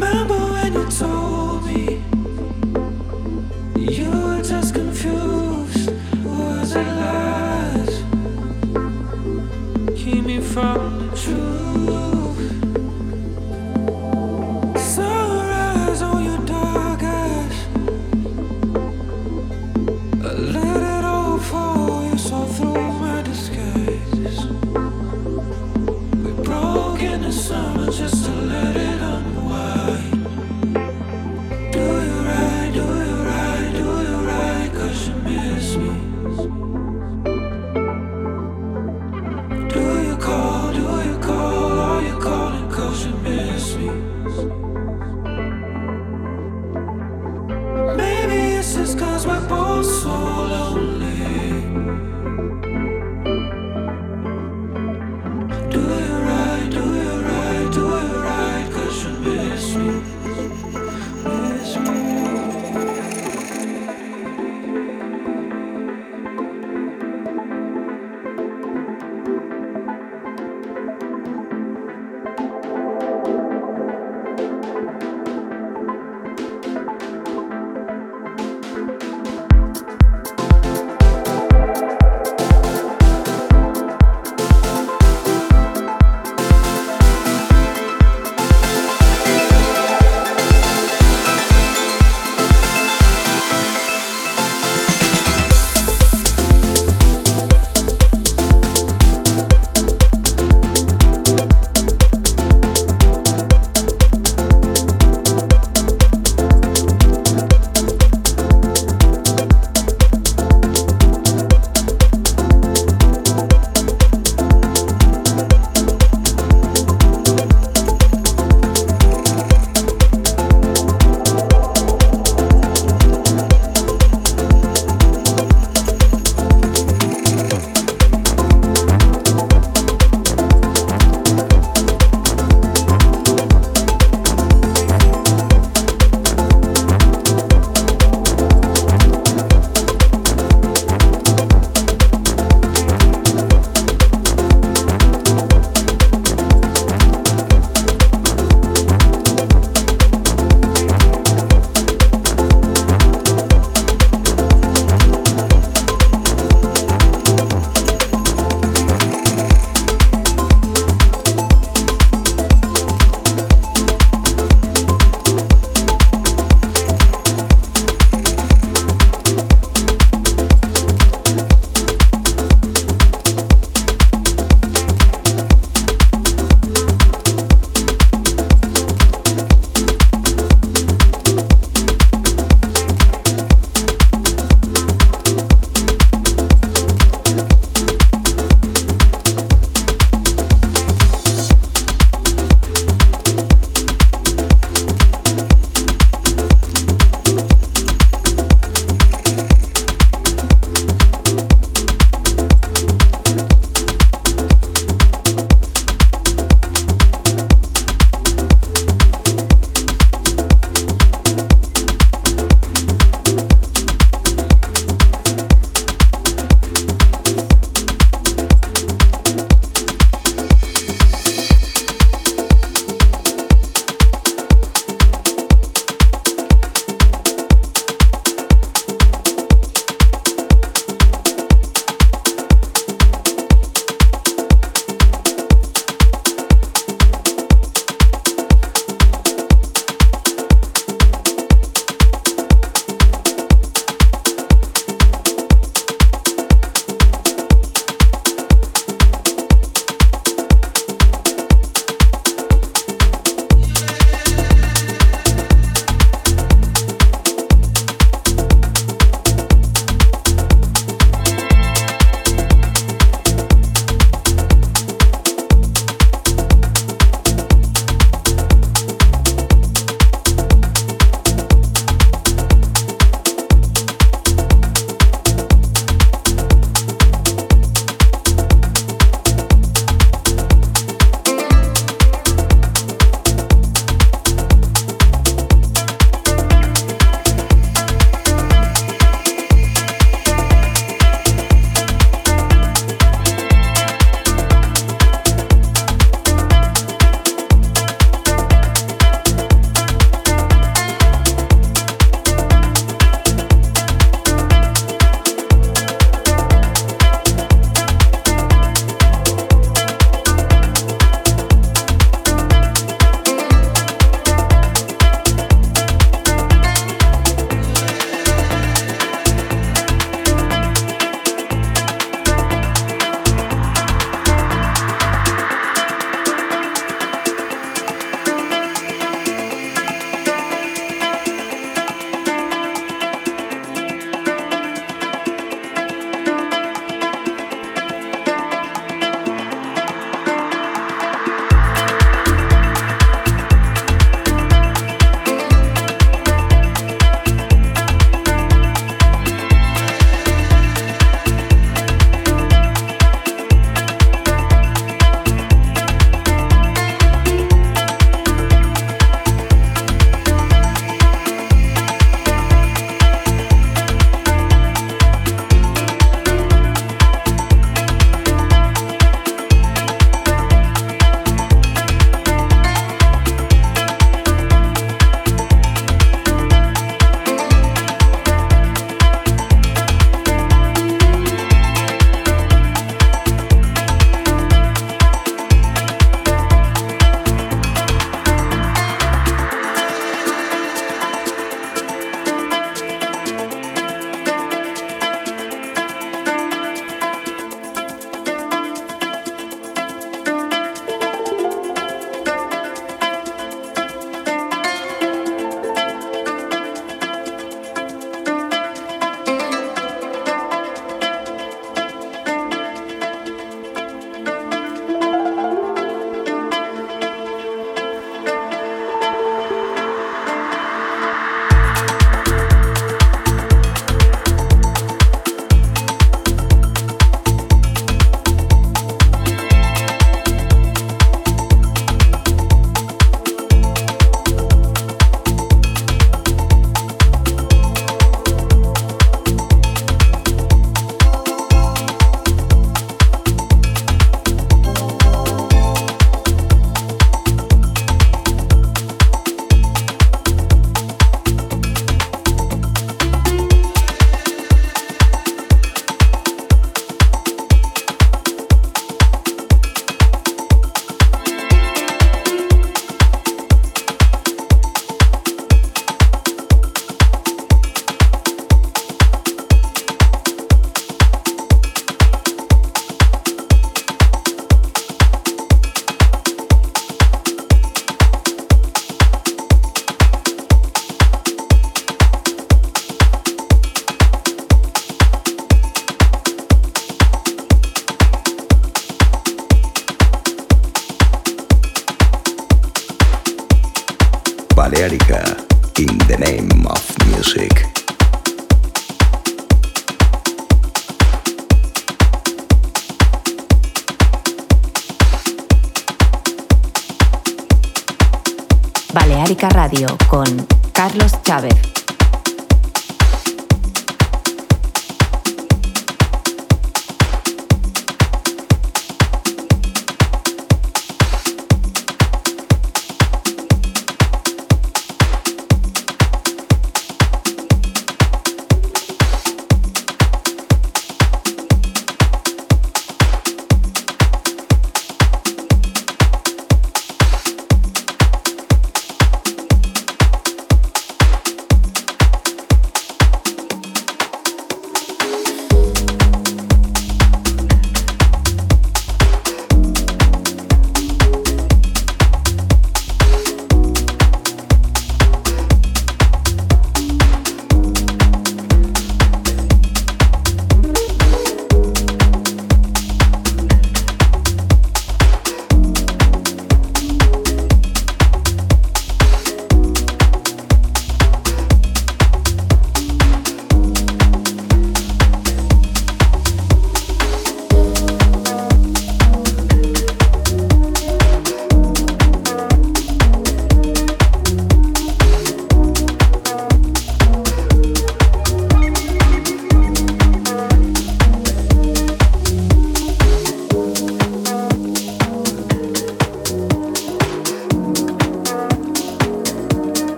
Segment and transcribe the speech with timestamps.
[0.00, 0.47] remember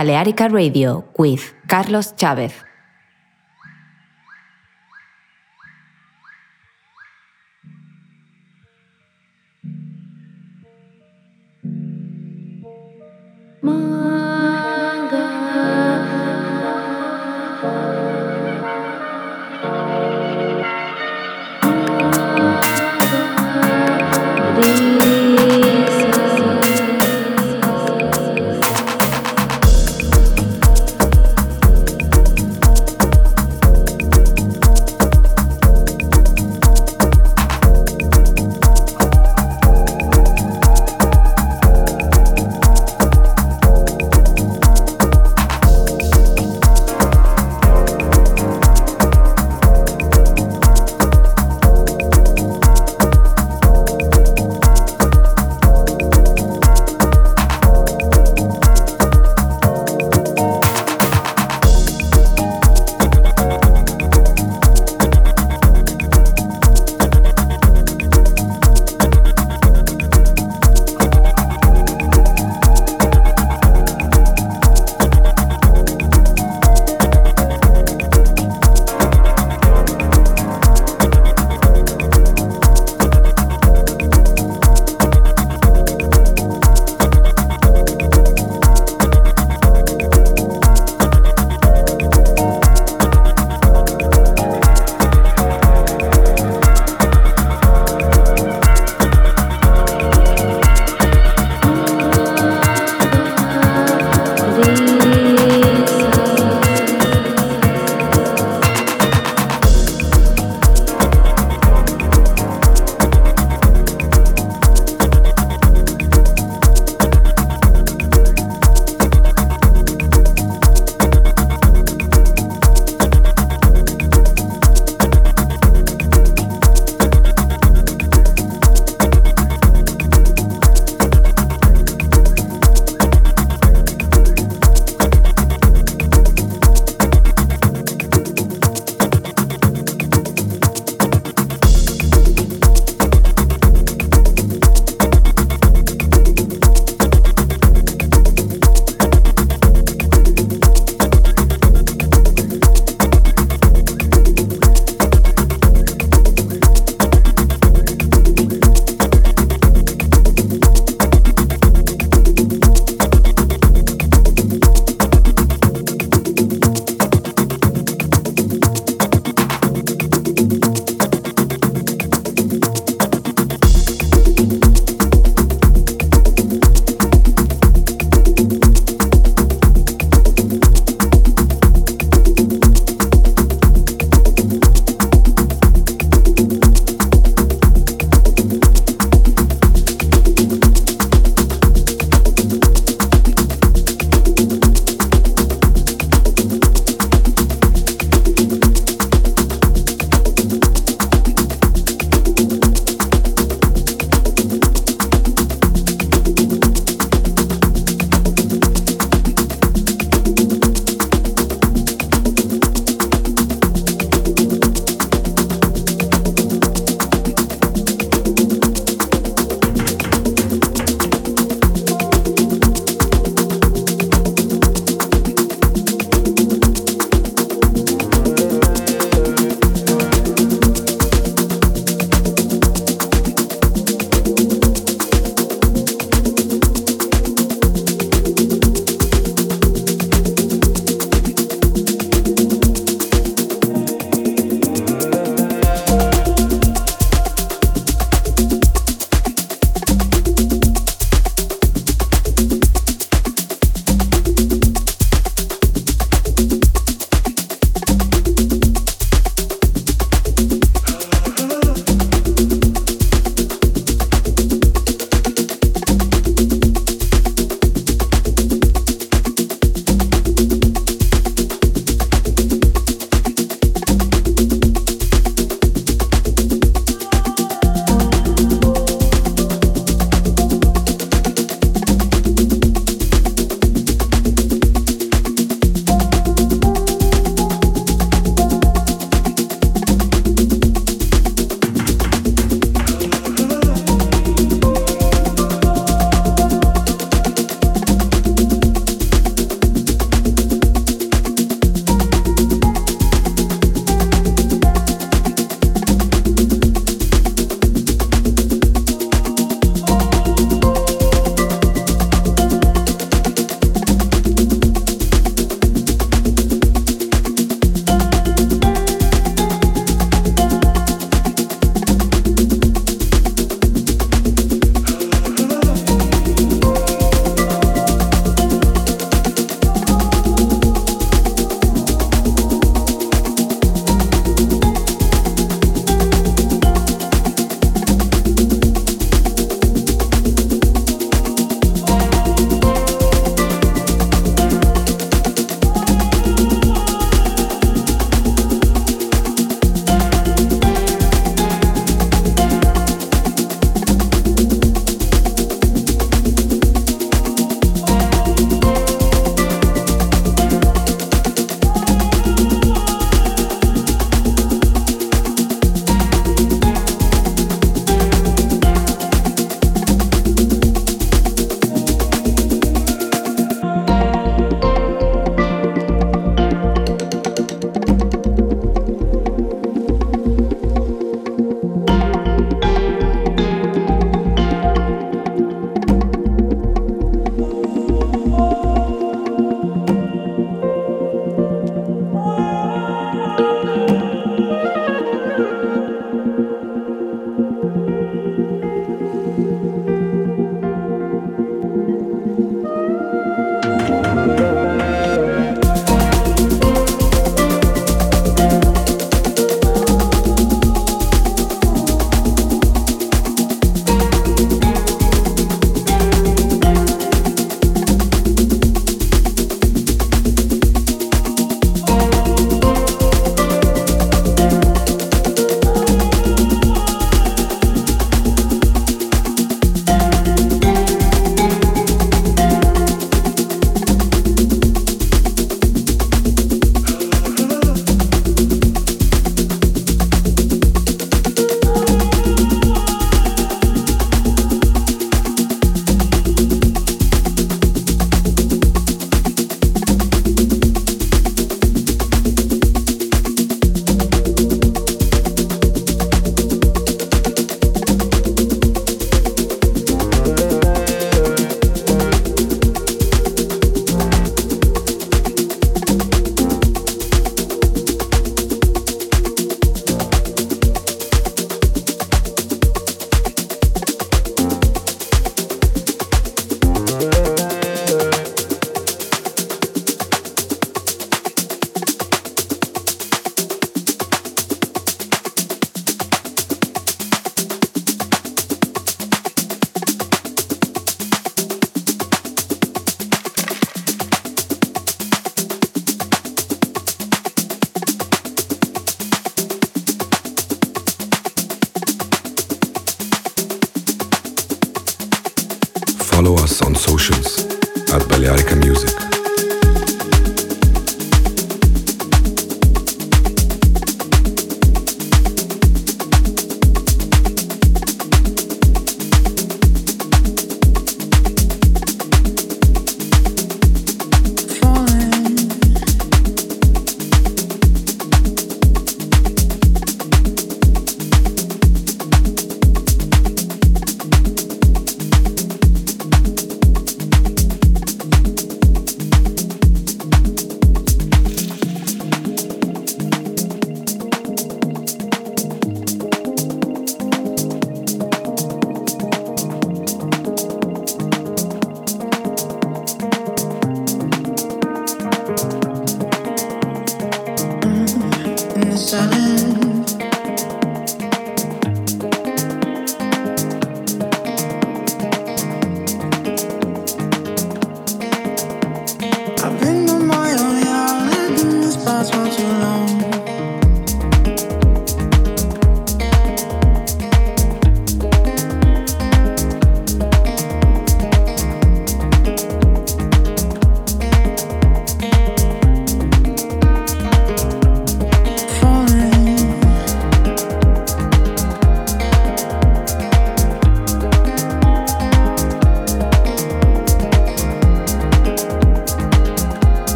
[0.00, 2.69] Balearica Radio with Carlos Chávez.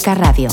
[0.00, 0.48] Radio